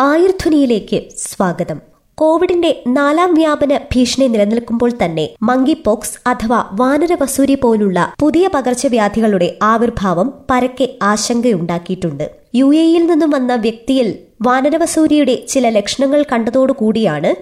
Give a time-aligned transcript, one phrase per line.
[0.00, 1.80] ആയുർധ്വനിയിലേക്ക് സ്വാഗതം.
[2.14, 12.30] കോവിഡിന്റെ നാലാം വ്യാപന ഭീഷണി നിലനിൽക്കുമ്പോൾ തന്നെ മങ്കിപോക്സ് അഥവാ വാനരവസൂരി പോലുള്ള പുതിയ പകർച്ചവ്യാധികളുടെ ആവിർഭാവം പരക്കെ ആശങ്കയുണ്ടാക്കിയിട്ടുണ്ട്.
[12.54, 17.34] യു എയിൽ നിന്നും വന്ന വ്യക്തിയിൽ വാനരവസൂരിയുടെ ചില ലക്ഷണങ്ങൾ കണ്ടതോടുകൂടിയാണ്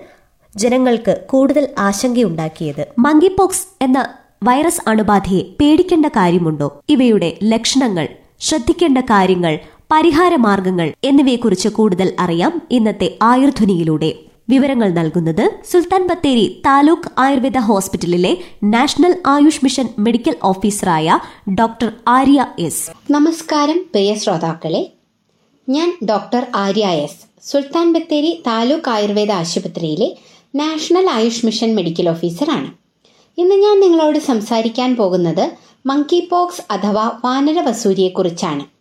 [0.58, 2.86] ജനങ്ങൾക്ക് കൂടുതൽ ആശങ്കയുണ്ടാക്കിയത്.
[2.98, 4.08] മങ്കിപോക്സ് എന്ന
[4.44, 6.80] വൈറസ് അണുബാധയെ പേടിക്കേണ്ട കാര്യമുണ്ടോ?
[6.88, 8.08] ഇവയുടെ ലക്ഷണങ്ങൾ
[8.40, 9.58] ശ്രദ്ധിക്കേണ്ട കാര്യങ്ങൾ
[9.92, 14.14] പരിഹാരമാർഗങ്ങൾ എന്നിവയെക്കുറിച്ച് കൂടുതൽ അറിയാം ഇന്നത്തെ ആയുർധ്വനിയിലൂടെ.
[14.48, 21.18] വിവരങ്ങൾ നൽകുന്നത് സുൽത്താൻ ബത്തേരി താലൂക്ക് ആയുർവേദ ഹോസ്പിറ്റലിലെ നാഷണൽ ആയുഷ് മിഷൻ മെഡിക്കൽ ഓഫീസറായ
[21.60, 23.12] ഡോക്ടർ ആര്യ എസ്.
[23.12, 24.82] നമസ്കാരം പ്രിയ ശ്രോതാക്കളെ.
[25.68, 30.08] ഞാൻ ഡോക്ടർ ആര്യ എസ് സുൽത്താൻ ബത്തേരി താലൂക്ക് ആയുർവേദ ആശുപത്രിയിലെ
[30.54, 32.70] നാഷണൽ ആയുഷ് മിഷൻ മെഡിക്കൽ ഓഫീസറാണ്.
[33.38, 35.44] ഇന്ന് ഞാൻ നിങ്ങളോട് സംസാരിക്കാൻ പോകുന്നത്
[35.86, 38.75] മങ്കി പോക്സ് അഥവാ വാനരവസൂരിയെക്കുറിച്ചാണ്.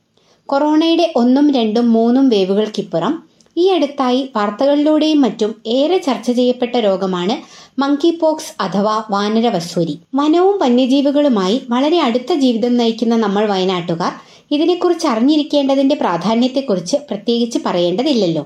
[0.50, 3.14] കൊറോണയുടെ ഒന്നും രണ്ടും മൂന്നും വേവുകൾക്കിപ്പുറം
[3.58, 7.36] ഈ അടുത്തായി വാർത്തകളിലൂടെയും മറ്റും ഏറെ ചർച്ച ചെയ്യപ്പെട്ട രോഗമാണ്
[7.80, 14.14] മങ്കി പോക്സ് അഥവാ വാനരവസൂരി വനവും വന്യജീവികളുമായി വളരെ അടുത്ത ജീവിതം നയിക്കുന്ന നമ്മൾ വയനാട്ടുകാർ
[14.52, 18.44] ഇതിനെക്കുറിച്ച് അറിഞ്ഞിരിക്കേണ്ടതിന്റെ പ്രാധാന്യത്തെക്കുറിച്ച് പ്രത്യേകിച്ച് പറയേണ്ടതില്ലല്ലോ.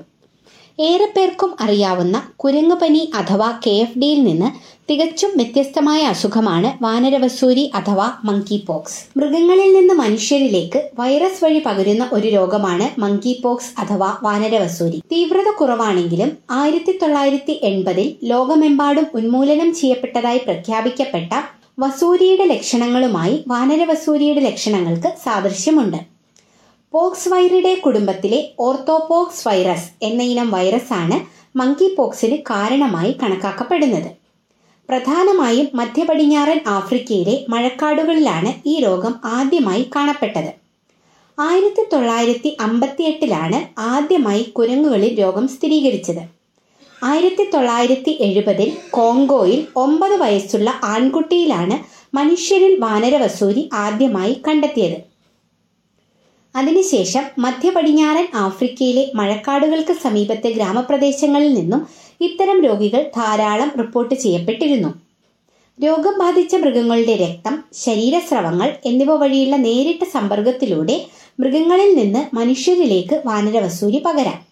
[0.80, 4.48] ഏറെ പേർക്കും അറിയാവുന്ന കുരങ്ങുപനി അഥവാ കെ എഫ് ഡിയിൽ നിന്ന്
[4.90, 13.00] തികച്ചും വ്യത്യസ്തമായ അസുഖമാണ് വാനരവസൂരി അഥവാ മങ്കി പോക്സ് മൃഗങ്ങളിൽ നിന്ന് മനുഷ്യരിലേക്ക് വൈറസ് വഴി പകരുന്ന ഒരു രോഗമാണ്
[13.00, 15.02] മങ്കി പോക്സ് അഥവാ വാനരവസൂരി.
[15.12, 21.32] തീവ്രത കുറവാണെങ്കിലും ആയിരത്തി തൊള്ളായിരത്തി എൺപതിൽ ലോകമെമ്പാടും ഉന്മൂലനം ചെയ്യപ്പെട്ടതായി പ്രഖ്യാപിക്കപ്പെട്ട
[21.78, 26.09] വസൂരിയുടെ ലക്ഷണങ്ങളുമായി വാനരവസൂരിയുടെ ലക്ഷണങ്ങൾക്ക് സാദൃശ്യമുണ്ട്.
[26.92, 31.16] പോക്സ് വൈറിയുടെ കുടുംബത്തിലെ ഓർത്തോപോക്സ് വൈറസ് എന്ന ഇനം വൈറസാണ്
[31.58, 34.08] മങ്കി പോക്സിന് കാരണമായി കണക്കാക്കപ്പെടുന്നത്.
[34.88, 40.50] പ്രധാനമായും മധ്യപടിഞ്ഞാറൻ ആഫ്രിക്കയിലെ മഴക്കാടുകളിലാണ് ഈ രോഗം ആദ്യമായി കാണപ്പെട്ടത്.
[41.40, 46.22] ആയിരത്തി തൊള്ളായിരത്തി അമ്പത്തിയെട്ടിലാണ് ആദ്യമായി കുരങ്ങുകളിൽ രോഗം സ്ഥിരീകരിച്ചത്.
[47.04, 51.78] ആയിരത്തി തൊള്ളായിരത്തി എഴുപതിൽ കോങ്കോയിൽ ഒമ്പത് വയസ്സുള്ള ആൺകുട്ടിയിലാണ്
[52.16, 55.09] മനുഷ്യരിൽ വാനരവസൂരി ആദ്യമായി കണ്ടെത്തിയത്.
[56.54, 61.86] അതിനുശേഷം മധ്യപടിഞ്ഞാറൻ ആഫ്രിക്കയിലെ മഴക്കാടുകൾക്ക് സമീപത്തെ ഗ്രാമപ്രദേശങ്ങളിൽ നിന്നും
[62.20, 64.94] ഇത്തരം രോഗികൾ ധാരാളം റിപ്പോർട്ട് ചെയ്യപ്പെട്ടിരുന്നു.
[65.84, 71.06] രോഗം ബാധിച്ച മൃഗങ്ങളുടെ രക്തം ശരീരസ്രവങ്ങൾ എന്നിവ വഴിയുള്ള നേരിട്ട സമ്പർക്കത്തിലൂടെ
[71.40, 74.50] മൃഗങ്ങളിൽ നിന്ന് മനുഷ്യരിലേക്ക് വാനരവസൂരി പകരാം.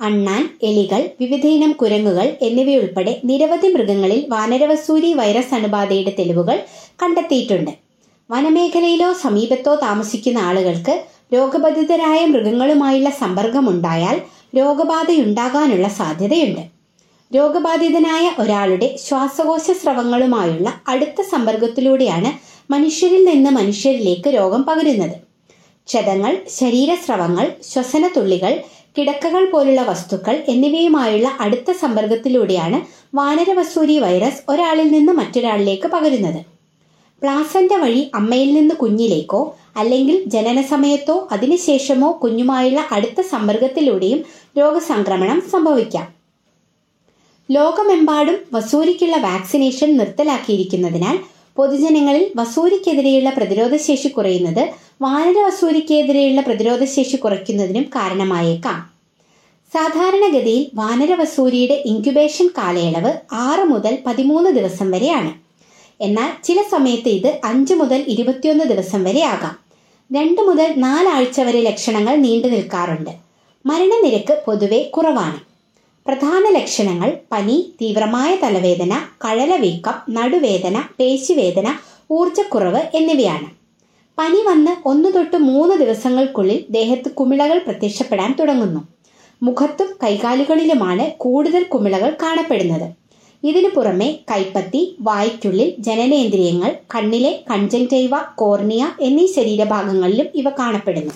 [0.00, 6.60] അണ്ണാൻ എലികൾ വിവിധയിനം കുരങ്ങുകൾ എന്നിവയുൾപ്പെടെ നിരവധി മൃഗങ്ങളിൽ വാനരവസൂരി വൈറസ് അണുബാധയുടെ തെളിവുകൾ
[7.02, 7.81] കണ്ടെത്തിയിട്ടുണ്ട്.
[8.32, 11.04] വനമേഖലയിലോ സമീപത്തോ താമസിക്കുന്ന ആളുകൾക്ക്
[11.34, 14.16] രോഗബാധിതരായ മൃഗങ്ങളുമായുള്ള സമ്പർക്കമുണ്ടായാൽ
[14.58, 16.62] രോഗബാധയുണ്ടാകാനുള്ള സാധ്യതയുണ്ട്.
[17.36, 22.30] രോഗബാധിതനായ ഒരാളുടെ ശ്വാസകോശ സ്രവങ്ങളുമായുള്ള അടുത്ത സമ്പർക്കത്തിലൂടെയാണ്
[22.72, 25.16] മനുഷ്യരിൽ നിന്ന് മനുഷ്യരിലേക്ക് രോഗം പകരുന്നത്.
[25.88, 28.52] ക്ഷതങ്ങൾ ശരീരസ്രവങ്ങൾ ശ്വസനത്തുള്ളികൾ
[28.98, 32.80] കിടക്കകൾ പോലുള്ള വസ്തുക്കൾ എന്നിവയുമായുള്ള അടുത്ത സമ്പർക്കത്തിലൂടെയാണ്
[33.14, 36.51] വാനരവസൂരി വൈറസ് ഒരാളിൽ നിന്ന് മറ്റൊരാളിലേക്ക് പകരുന്നത്.
[37.22, 44.24] പ്ലാസന്റ വഴി അമ്മയിൽ നിന്ന് കുഞ്ഞിലേക്കോ അല്ലെങ്കിൽ ജനന സമയത്തോ അതിനുശേഷമോ കുഞ്ഞുമായുള്ള അടുത്ത സമ്പർക്കത്തിലൂടെയും
[44.58, 46.12] രോഗസംക്രമണം സംഭവിക്കാം.
[47.50, 51.18] ലോകമെമ്പാടും വസൂരിക്കുള്ള വാക്സിനേഷൻ നിർത്തലാക്കിയിരിക്കുന്നതിനാൽ
[51.56, 54.68] പൊതുജനങ്ങളിൽ വസൂരിക്കെതിരെയുള്ള പ്രതിരോധശേഷി കുറയുന്നത്
[55.02, 58.92] വാനര വസൂരിക്കെതിരെയുള്ള പ്രതിരോധശേഷി കുറയ്ക്കുന്നതിനും കാരണമായേക്കാം.
[59.74, 65.41] സാധാരണഗതിയിൽ വാനര വസൂരിയുടെ ഇൻക്യുബേഷൻ കാലയളവ് ആറ് മുതൽ പതിമൂന്ന് ദിവസം വരെയാണ്.
[66.02, 69.62] എന്നാൽ ചില സമയത്ത് ഇത് അഞ്ച് മുതൽ ഇരുപത്തിയൊന്ന് ദിവസം വരെ ആകാം.
[70.10, 73.10] രണ്ട് മുതൽ നാലാഴ്ച വരെ ലക്ഷണങ്ങൾ നീണ്ടു നിൽക്കാറുണ്ട്.
[73.66, 75.40] മരണനിരക്ക് പൊതുവെ കുറവാണ്.
[76.06, 78.92] പ്രധാന ലക്ഷണങ്ങൾ പനി തീവ്രമായ തലവേദന
[79.24, 81.74] കഴലവീക്കം നടുവേദന പേശിവേദന
[82.10, 83.48] ഊർജക്കുറവ് എന്നിവയാണ്.
[84.18, 88.80] പനി വന്ന് ഒന്ന് തൊട്ട് മൂന്ന് ദിവസങ്ങൾക്കുള്ളിൽ ദേഹത്ത് കുമിളകൾ പ്രത്യക്ഷപ്പെടാൻ തുടങ്ങുന്നു.
[89.42, 93.01] മുഖത്തും കൈകാലുകളിലുമാണ് കൂടുതൽ കുമിളകൾ കാണപ്പെടുന്നത്.
[93.44, 101.14] ഇതിനു പുറമെ കൈപ്പത്തി വായ്ക്കുള്ളിൽ ജനനേന്ദ്രിയങ്ങൾ കണ്ണിലെ കൺജങ്റ്റൈവ കോർണിയ എന്നീ ശരീരഭാഗങ്ങളിലും ഇവ കാണപ്പെടുന്നു.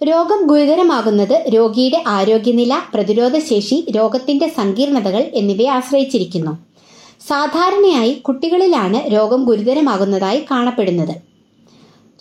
[0.00, 6.52] രോഗം ഗുരുതരമാകുന്നത് രോഗിയുടെ ആരോഗ്യനില പ്രതിരോധശേഷി രോഗത്തിന്റെ സങ്കീർണതകൾ എന്നിവയെ ആശ്രയിച്ചിരിക്കുന്നു.
[7.28, 11.14] സാധാരണയായി കുട്ടികളിലാണ് രോഗം ഗുരുതരമാകുന്നതായി കാണപ്പെടുന്നത്.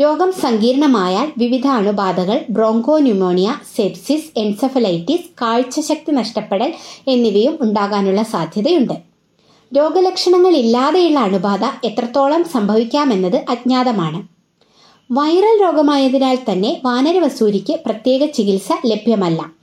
[0.01, 6.73] രോഗം സങ്കീർണമായാൽ വിവിധ അണുബാധകൾ ബ്രോങ്കോ ന്യൂമോണിയ സെപ്സിസ് എൻസഫലൈറ്റിസ് കാഴ്ചശക്തി നഷ്ടപ്പെടൽ
[7.07, 8.93] എന്നിവയും ഉണ്ടാകാനുള്ള സാധ്യതയുണ്ട്.
[9.77, 14.27] രോഗലക്ഷണങ്ങൾ ഇല്ലാതെയുള്ള അണുബാധ എത്രത്തോളം സംഭവിക്കാമെന്നത് അജ്ഞാതമാണ്.
[15.11, 19.54] വൈറൽ രോഗമായതിനാൽ തന്നെ വാനരവസൂരിക്ക് പ്രത്യേക ചികിത്സ ലഭ്യമല്ല.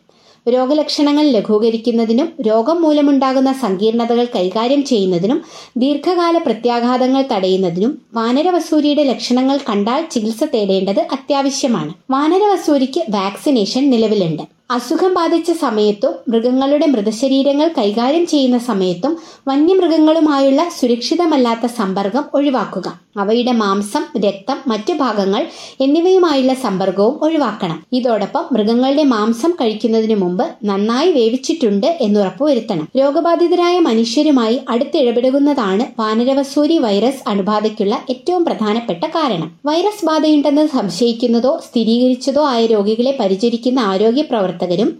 [0.46, 5.42] രോഗലക്ഷണങ്ങൾ ലഘൂകരിക്കുന്നതിനും രോഗം മൂലമുണ്ടാകുന്ന സങ്കീർണതകൾ കൈകാര്യം ചെയ്യുന്നതിനും
[5.76, 11.92] ദീർഘകാല പ്രത്യാഘാതങ്ങൾ തടയുന്നതിനും വാനരവസൂരിയുടെ ലക്ഷണങ്ങൾ കണ്ടാൽ ചികിത്സ തേടേണ്ടത് അത്യാവശ്യമാണ്.
[12.10, 14.42] വാനരവസൂരിക്ക് വാക്സിനേഷൻ നിലവിലുണ്ട്.
[14.72, 19.16] അസുഖം ബാധിച്ച സമയത്തും മൃഗങ്ങളുടെ മൃതശരീരങ്ങൾ കൈകാര്യം ചെയ്യുന്ന സമയത്തും
[19.48, 23.00] വന്യമൃഗങ്ങളുമായുള്ള സുരക്ഷിതമല്ലാത്ത സമ്പർക്കം ഒഴിവാക്കുക.
[23.16, 25.46] അവയുടെ മാംസം രക്തം മറ്റു ഭാഗങ്ങൾ
[25.80, 27.82] എന്നിവയുമായുള്ള സമ്പർക്കവും ഒഴിവാക്കണം.
[27.92, 38.44] ഇതോടൊപ്പം മൃഗങ്ങളുടെ മാംസം കഴിക്കുന്നതിനു മുമ്പ് നന്നായി വേവിച്ചിട്ടുണ്ട് എന്നുറപ്പുവരുത്തണം രോഗബാധിതരായ മനുഷ്യരുമായി അടുത്തിടപെടുന്നതാണ് വാനരവസൂരി വൈറസ് അണുബാധയ്ക്കുള്ള ഏറ്റവും
[38.44, 39.50] പ്രധാനപ്പെട്ട കാരണം.
[39.66, 44.22] വൈറസ് ബാധയുണ്ടെന്ന് സംശയിക്കുന്നതോ സ്ഥിരീകരിച്ചതോ ആയ രോഗികളെ പരിചരിക്കുന്ന ആരോഗ്യ
[44.62, 44.90] പ്രവർത്തകരും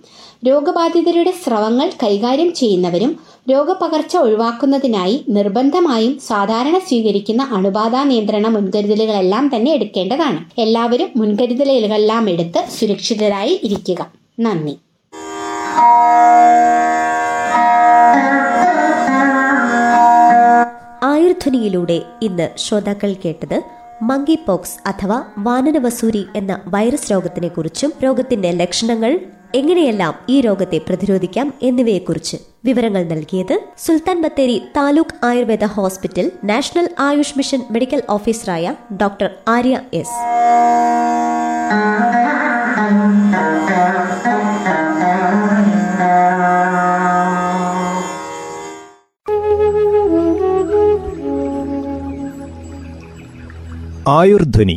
[0.47, 3.11] രോഗബാധിതരുടെ സ്രവങ്ങൾ കൈകാര്യം ചെയ്യുന്നവരും
[3.51, 10.41] രോഗപകർച്ച ഒഴിവാക്കുന്നതിനായി നിർബന്ധമായും സാധാരണ സ്വീകരിക്കുന്ന അണുബാധ നിയന്ത്രണ മുൻകരുതലുകളെല്ലാം തന്നെ എടുക്കേണ്ടതാണ്.
[10.61, 14.01] എല്ലാവരും മുൻകരുതലുകളെല്ലാം എടുത്ത് സുരക്ഷിതരായി ഇരിക്കുക.
[14.41, 14.75] നന്ദി.
[21.05, 23.57] ആയുർധ്വനിയിലൂടെ ഇന്ന് ശ്രോതാക്കൾ കേട്ടത്
[24.03, 29.13] മങ്കി പോക്സ് അഥവാ വാനനവസൂരി എന്ന വൈറസ് രോഗത്തിനെ കുറിച്ചും രോഗത്തിന്റെ ലക്ഷണങ്ങൾ
[29.55, 37.63] എങ്ങനെയെല്ലാം ഈ രോഗത്തെ പ്രതിരോധിക്കാം എന്നിവയെക്കുറിച്ച് വിവരങ്ങൾ നൽകിയത് Sultan Bathery taluk Ayurveda hospital national Ayush mission
[37.71, 38.67] medical ഓഫീസറായ
[39.03, 40.19] doctor Arya S.
[54.09, 54.77] Ayurdhwani